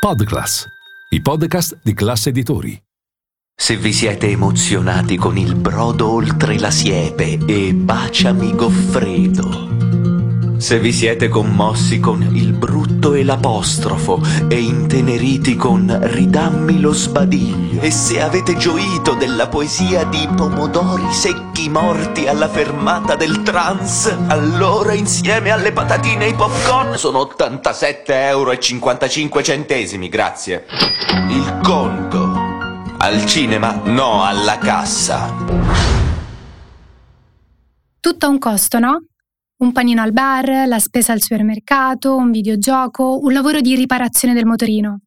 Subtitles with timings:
[0.00, 0.64] Podclass,
[1.10, 2.82] i podcast di classe editori.
[3.54, 9.69] Se vi siete emozionati con il brodo oltre la siepe e Baciami Goffredo.
[10.60, 17.80] Se vi siete commossi con il brutto e l'apostrofo e inteneriti con Ridammi lo sbadiglio.
[17.80, 24.92] E se avete gioito della poesia di pomodori secchi morti alla fermata del trans, allora
[24.92, 30.66] insieme alle patatine e ai popcorn sono 87,55 euro, grazie.
[31.30, 32.48] Il conto.
[32.98, 35.34] Al cinema, no alla cassa.
[37.98, 39.04] Tutto ha un costo, no?
[39.60, 44.46] Un panino al bar, la spesa al supermercato, un videogioco, un lavoro di riparazione del
[44.46, 45.00] motorino.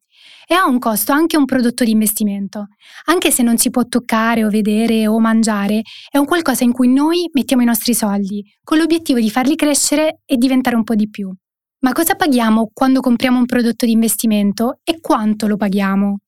[0.46, 2.68] E ha un costo anche un prodotto di investimento.
[3.06, 6.92] Anche se non si può toccare o vedere o mangiare, è un qualcosa in cui
[6.92, 11.08] noi mettiamo i nostri soldi, con l'obiettivo di farli crescere e diventare un po' di
[11.08, 11.32] più.
[11.80, 16.18] Ma cosa paghiamo quando compriamo un prodotto di investimento e quanto lo paghiamo?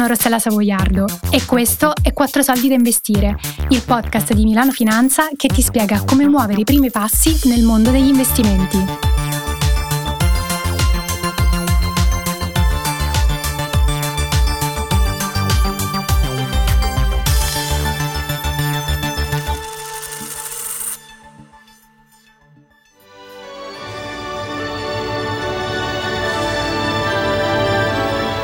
[0.00, 3.36] Sono Rossella Savoiardo e questo è 4 soldi da investire,
[3.68, 7.90] il podcast di Milano Finanza che ti spiega come muovere i primi passi nel mondo
[7.90, 8.78] degli investimenti.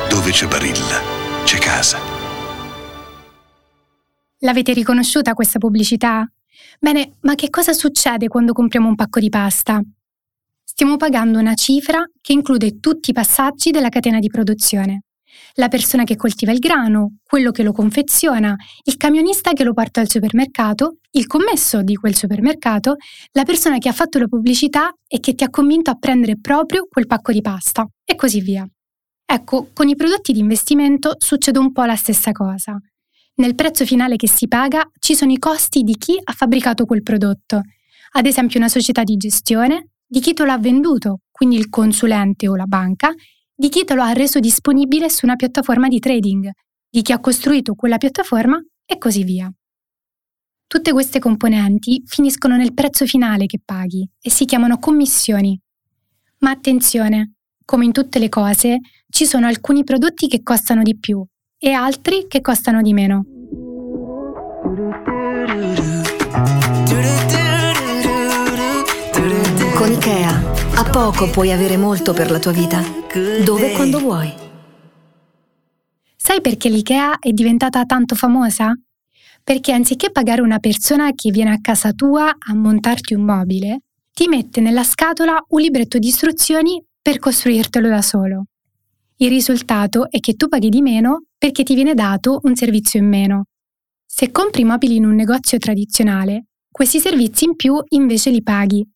[0.07, 1.16] Dove c'è Barilla,
[4.47, 6.25] L'avete riconosciuta questa pubblicità?
[6.79, 9.81] Bene, ma che cosa succede quando compriamo un pacco di pasta?
[10.63, 15.01] Stiamo pagando una cifra che include tutti i passaggi della catena di produzione.
[15.55, 18.55] La persona che coltiva il grano, quello che lo confeziona,
[18.85, 22.95] il camionista che lo porta al supermercato, il commesso di quel supermercato,
[23.33, 26.87] la persona che ha fatto la pubblicità e che ti ha convinto a prendere proprio
[26.89, 28.65] quel pacco di pasta, e così via.
[29.25, 32.79] Ecco, con i prodotti di investimento succede un po' la stessa cosa.
[33.39, 37.03] Nel prezzo finale che si paga ci sono i costi di chi ha fabbricato quel
[37.03, 37.61] prodotto,
[38.13, 42.47] ad esempio una società di gestione, di chi te lo ha venduto, quindi il consulente
[42.47, 43.13] o la banca,
[43.53, 46.49] di chi te lo ha reso disponibile su una piattaforma di trading,
[46.89, 49.53] di chi ha costruito quella piattaforma e così via.
[50.65, 55.59] Tutte queste componenti finiscono nel prezzo finale che paghi e si chiamano commissioni.
[56.39, 57.33] Ma attenzione,
[57.63, 61.23] come in tutte le cose, ci sono alcuni prodotti che costano di più
[61.59, 63.25] e altri che costano di meno.
[69.75, 72.81] Con Ikea, a poco puoi avere molto per la tua vita,
[73.43, 74.33] dove e quando vuoi.
[76.15, 78.73] Sai perché l'IKEA è diventata tanto famosa?
[79.43, 84.27] Perché anziché pagare una persona che viene a casa tua a montarti un mobile, ti
[84.27, 88.47] mette nella scatola un libretto di istruzioni per costruirtelo da solo.
[89.19, 93.07] Il risultato è che tu paghi di meno perché ti viene dato un servizio in
[93.07, 93.45] meno.
[94.05, 98.87] Se compri mobili in un negozio tradizionale, questi servizi in più invece li paghi.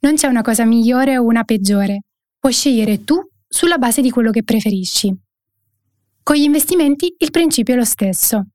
[0.00, 2.02] Non c'è una cosa migliore o una peggiore,
[2.38, 3.16] puoi scegliere tu
[3.48, 5.12] sulla base di quello che preferisci.
[6.22, 8.46] Con gli investimenti il principio è lo stesso.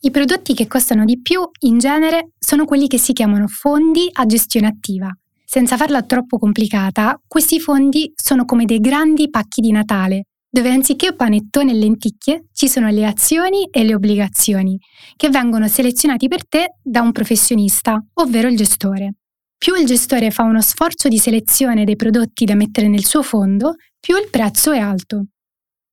[0.00, 4.26] I prodotti che costano di più, in genere, sono quelli che si chiamano fondi a
[4.26, 5.10] gestione attiva,
[5.42, 11.14] senza farla troppo complicata, questi fondi sono come dei grandi pacchi di Natale, dove anziché
[11.14, 14.76] panettone e lenticchie ci sono le azioni e le obbligazioni,
[15.16, 19.14] che vengono selezionati per te da un professionista, ovvero il gestore.
[19.56, 23.74] Più il gestore fa uno sforzo di selezione dei prodotti da mettere nel suo fondo,
[24.00, 25.26] più il prezzo è alto.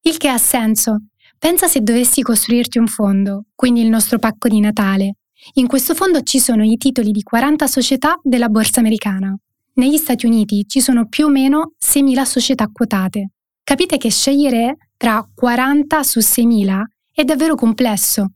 [0.02, 1.08] Il che ha senso.
[1.38, 5.18] Pensa se dovessi costruirti un fondo, quindi il nostro pacco di Natale.
[5.56, 9.38] In questo fondo ci sono i titoli di 40 società della borsa americana.
[9.74, 13.34] Negli Stati Uniti ci sono più o meno 6.000 società quotate.
[13.68, 18.32] Capite che scegliere tra 40 su 6.000 è davvero complesso.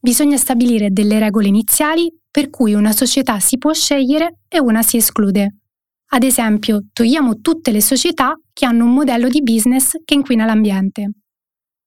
[0.00, 4.96] Bisogna stabilire delle regole iniziali per cui una società si può scegliere e una si
[4.96, 5.56] esclude.
[6.12, 11.10] Ad esempio, togliamo tutte le società che hanno un modello di business che inquina l'ambiente.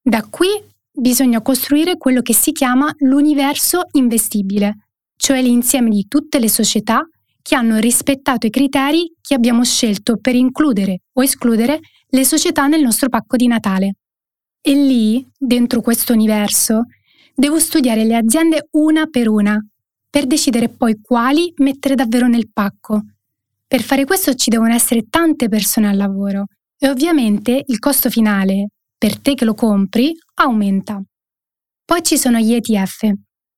[0.00, 0.46] Da qui
[0.92, 4.86] bisogna costruire quello che si chiama l'universo investibile,
[5.16, 7.04] cioè l'insieme di tutte le società
[7.48, 12.82] che hanno rispettato i criteri che abbiamo scelto per includere o escludere le società nel
[12.82, 13.94] nostro pacco di Natale.
[14.60, 16.82] E lì, dentro questo universo,
[17.34, 19.58] devo studiare le aziende una per una,
[20.10, 23.00] per decidere poi quali mettere davvero nel pacco.
[23.66, 28.72] Per fare questo ci devono essere tante persone al lavoro e ovviamente il costo finale,
[28.98, 31.02] per te che lo compri, aumenta.
[31.82, 33.10] Poi ci sono gli ETF.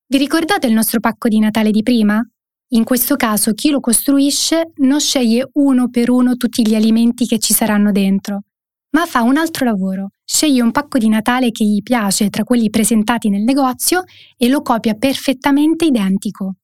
[0.07, 2.25] Vi ricordate il nostro pacco di Natale di prima?
[2.73, 7.41] In questo caso chi lo costruisce non sceglie uno per uno tutti gli alimenti che
[7.41, 8.45] ci saranno dentro,
[8.91, 10.11] ma fa un altro lavoro.
[10.25, 14.05] Sceglie un pacco di Natale che gli piace tra quelli presentati nel negozio
[14.37, 16.55] e lo copia perfettamente identico.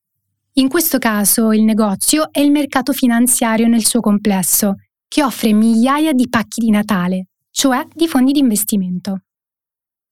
[0.58, 4.76] In questo caso il negozio è il mercato finanziario nel suo complesso,
[5.08, 9.22] che offre migliaia di pacchi di Natale, cioè di fondi di investimento.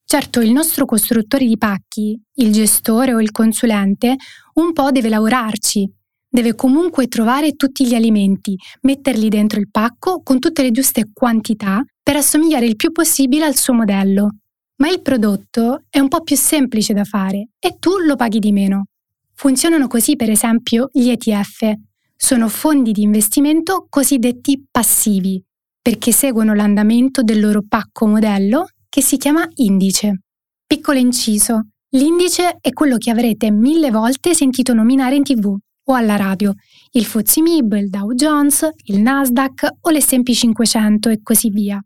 [0.06, 4.16] Certo, il nostro costruttore di pacchi, il gestore o il consulente,
[4.54, 5.90] un po' deve lavorarci.
[6.28, 11.82] Deve comunque trovare tutti gli alimenti, metterli dentro il pacco con tutte le giuste quantità
[12.02, 14.30] per assomigliare il più possibile al suo modello.
[14.76, 18.52] Ma il prodotto è un po' più semplice da fare e tu lo paghi di
[18.52, 18.86] meno.
[19.32, 21.72] Funzionano così per esempio gli ETF.
[22.16, 25.42] Sono fondi di investimento cosiddetti passivi,
[25.80, 30.20] perché seguono l'andamento del loro pacco modello che si chiama indice.
[30.64, 31.70] Piccolo inciso.
[31.96, 36.52] L'indice è quello che avrete mille volte sentito nominare in tv o alla radio,
[36.92, 41.84] il FTSE MIB, il Dow Jones, il Nasdaq o l'S&P 500 e così via.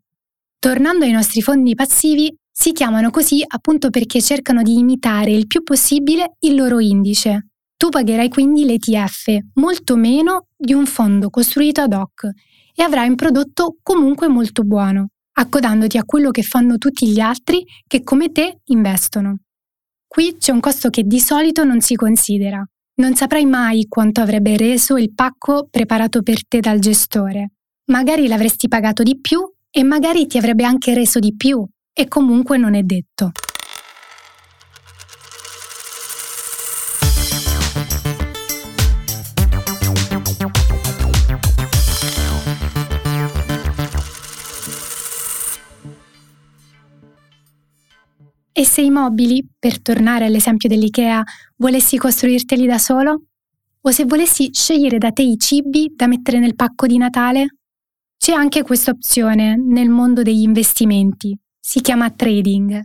[0.58, 5.62] Tornando ai nostri fondi passivi, si chiamano così appunto perché cercano di imitare il più
[5.62, 7.46] possibile il loro indice.
[7.78, 12.28] Tu pagherai quindi l'ETF molto meno di un fondo costruito ad hoc
[12.74, 17.64] e avrai un prodotto comunque molto buono accodandoti a quello che fanno tutti gli altri
[17.86, 19.38] che come te investono.
[20.06, 22.64] Qui c'è un costo che di solito non si considera.
[22.96, 27.52] Non saprai mai quanto avrebbe reso il pacco preparato per te dal gestore.
[27.86, 29.40] Magari l'avresti pagato di più
[29.70, 33.30] e magari ti avrebbe anche reso di più e comunque non è detto.
[48.58, 51.22] E se i mobili, per tornare all'esempio dell'IKEA,
[51.58, 53.26] volessi costruirteli da solo?
[53.82, 57.58] O se volessi scegliere da te i cibi da mettere nel pacco di Natale?
[58.16, 61.38] C'è anche questa opzione nel mondo degli investimenti.
[61.60, 62.82] Si chiama trading.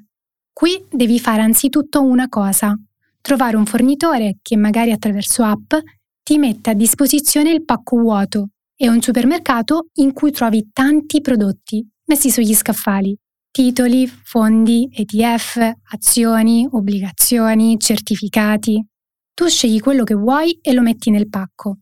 [0.54, 2.80] Qui devi fare anzitutto una cosa,
[3.20, 5.74] trovare un fornitore che magari attraverso app
[6.22, 11.84] ti mette a disposizione il pacco vuoto e un supermercato in cui trovi tanti prodotti
[12.06, 13.18] messi sugli scaffali
[13.54, 15.60] titoli, fondi, ETF,
[15.92, 18.84] azioni, obbligazioni, certificati.
[19.32, 21.78] Tu scegli quello che vuoi e lo metti nel pacco.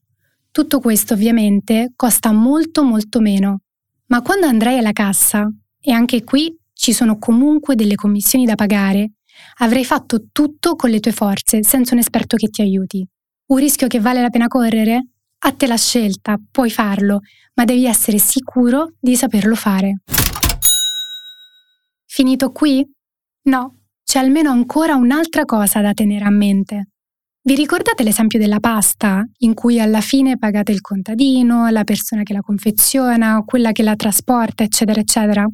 [0.52, 3.62] Tutto questo ovviamente costa molto molto meno,
[4.08, 9.14] ma quando andrai alla cassa, e anche qui ci sono comunque delle commissioni da pagare,
[9.60, 13.08] avrai fatto tutto con le tue forze, senza un esperto che ti aiuti.
[13.46, 15.08] Un rischio che vale la pena correre?
[15.44, 17.22] A te la scelta, puoi farlo,
[17.54, 20.02] ma devi essere sicuro di saperlo fare.
[22.22, 22.88] Finito qui?
[23.50, 26.90] No, c'è almeno ancora un'altra cosa da tenere a mente.
[27.42, 32.34] Vi ricordate l'esempio della pasta, in cui alla fine pagate il contadino, la persona che
[32.34, 35.48] la confeziona, quella che la trasporta, eccetera, eccetera?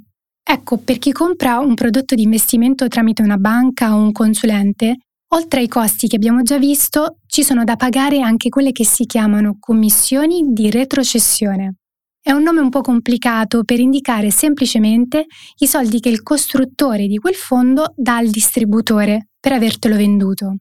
[0.43, 4.97] Ecco, per chi compra un prodotto di investimento tramite una banca o un consulente,
[5.35, 9.05] oltre ai costi che abbiamo già visto, ci sono da pagare anche quelle che si
[9.05, 11.75] chiamano commissioni di retrocessione.
[12.27, 15.27] È un nome un po' complicato per indicare semplicemente
[15.59, 20.57] i soldi che il costruttore di quel fondo dà al distributore per avertelo venduto.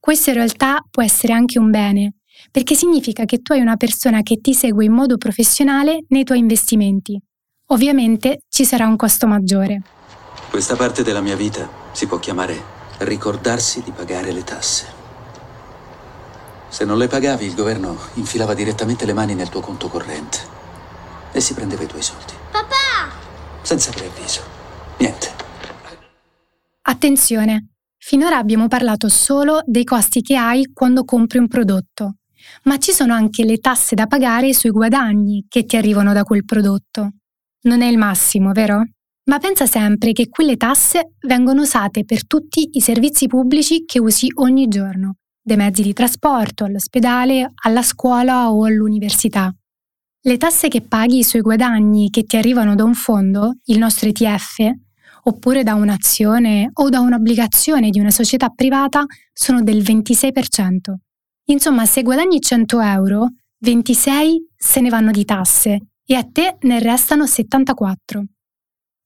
[0.00, 2.14] Questo in realtà può essere anche un bene,
[2.50, 6.38] perché significa che tu hai una persona che ti segue in modo professionale nei tuoi
[6.38, 7.20] investimenti.
[7.66, 9.82] Ovviamente ci sarà un costo maggiore.
[10.48, 12.58] Questa parte della mia vita si può chiamare
[13.00, 14.95] ricordarsi di pagare le tasse.
[16.68, 20.38] Se non le pagavi, il governo infilava direttamente le mani nel tuo conto corrente
[21.32, 22.32] e si prendeva i tuoi soldi.
[22.50, 23.14] Papà!
[23.62, 24.42] Senza preavviso.
[24.98, 25.28] Niente.
[26.82, 27.68] Attenzione,
[27.98, 32.16] finora abbiamo parlato solo dei costi che hai quando compri un prodotto,
[32.64, 36.44] ma ci sono anche le tasse da pagare sui guadagni che ti arrivano da quel
[36.44, 37.12] prodotto.
[37.62, 38.82] Non è il massimo, vero?
[39.24, 44.28] Ma pensa sempre che quelle tasse vengono usate per tutti i servizi pubblici che usi
[44.36, 49.54] ogni giorno dei mezzi di trasporto, all'ospedale, alla scuola o all'università.
[50.22, 54.56] Le tasse che paghi sui guadagni che ti arrivano da un fondo, il nostro ETF,
[55.22, 60.96] oppure da un'azione o da un'obbligazione di una società privata sono del 26%.
[61.44, 63.28] Insomma, se guadagni 100 euro,
[63.60, 68.24] 26 se ne vanno di tasse e a te ne restano 74.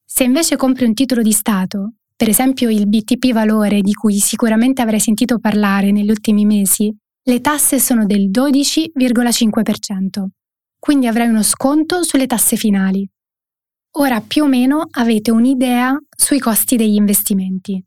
[0.06, 4.82] Se invece compri un titolo di Stato, per esempio il BTP Valore di cui sicuramente
[4.82, 10.26] avrai sentito parlare negli ultimi mesi, le tasse sono del 12,5%,
[10.78, 13.08] quindi avrai uno sconto sulle tasse finali.
[13.92, 17.82] Ora più o meno avete un'idea sui costi degli investimenti.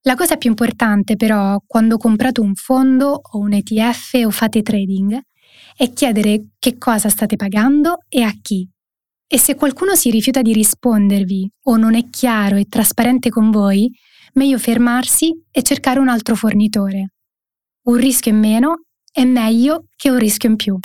[0.00, 5.16] La cosa più importante però quando comprate un fondo o un ETF o fate trading
[5.76, 8.68] è chiedere che cosa state pagando e a chi.
[9.28, 13.90] E se qualcuno si rifiuta di rispondervi o non è chiaro e trasparente con voi,
[14.34, 17.10] meglio fermarsi e cercare un altro fornitore.
[17.86, 20.78] Un rischio in meno è meglio che un rischio in più.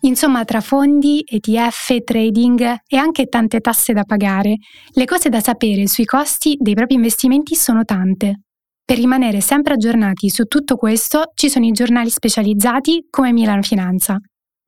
[0.00, 4.56] Insomma, tra fondi, ETF, trading e anche tante tasse da pagare,
[4.90, 8.42] le cose da sapere sui costi dei propri investimenti sono tante.
[8.88, 14.18] Per rimanere sempre aggiornati su tutto questo ci sono i giornali specializzati come Milano Finanza.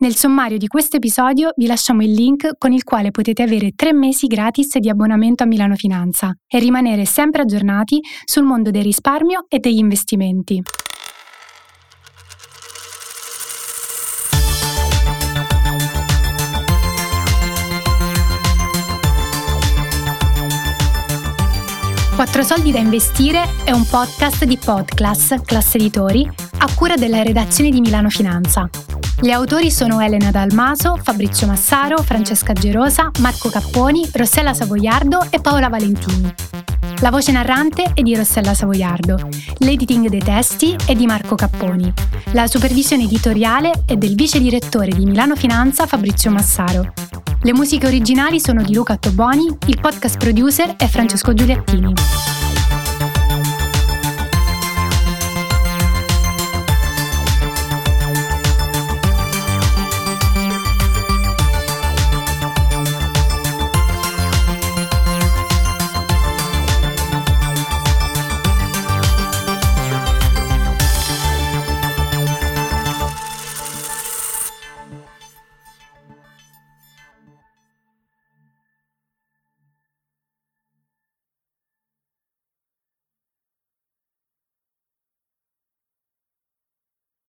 [0.01, 3.95] Nel sommario di questo episodio vi lasciamo il link con il quale potete avere tre
[3.95, 9.47] mesi gratis di abbonamento a Milano Finanza e rimanere sempre aggiornati sul mondo del risparmio
[9.49, 10.63] e degli investimenti.
[22.21, 27.71] Quattro soldi da investire è un podcast di Podclass, classe editori, a cura della redazione
[27.71, 28.69] di Milano Finanza.
[29.19, 35.71] Gli autori sono Elena Dalmaso, Fabrizio Massaro, Francesca Gerosa, Marco Capponi, Rossella Savoiardo e Paola
[35.71, 36.31] Valentini.
[37.01, 41.91] La voce narrante è di Rossella Savoiardo, l'editing dei testi è di Marco Capponi,
[42.33, 46.93] la supervisione editoriale è del vice direttore di Milano Finanza Fabrizio Massaro.
[47.43, 51.95] Le musiche originali sono di Luca Toboni, il podcast producer è Francesco Giuliattini.